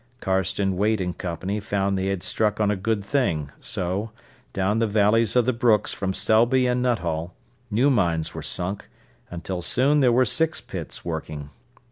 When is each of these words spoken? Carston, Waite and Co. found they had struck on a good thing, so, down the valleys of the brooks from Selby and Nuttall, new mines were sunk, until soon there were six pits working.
Carston, 0.19 0.77
Waite 0.77 0.99
and 0.99 1.15
Co. 1.15 1.37
found 1.61 1.95
they 1.95 2.07
had 2.07 2.23
struck 2.23 2.59
on 2.59 2.71
a 2.71 2.75
good 2.75 3.05
thing, 3.05 3.51
so, 3.59 4.09
down 4.51 4.79
the 4.79 4.87
valleys 4.87 5.35
of 5.35 5.45
the 5.45 5.53
brooks 5.53 5.93
from 5.93 6.11
Selby 6.11 6.65
and 6.65 6.81
Nuttall, 6.81 7.35
new 7.69 7.91
mines 7.91 8.33
were 8.33 8.41
sunk, 8.41 8.89
until 9.29 9.61
soon 9.61 9.99
there 9.99 10.11
were 10.11 10.25
six 10.25 10.59
pits 10.59 11.05
working. 11.05 11.51